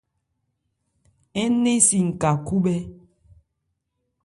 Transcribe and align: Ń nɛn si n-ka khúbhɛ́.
Ń 1.49 1.53
nɛn 1.61 1.79
si 1.87 1.99
n-ka 2.07 2.29
khúbhɛ́. 2.45 2.79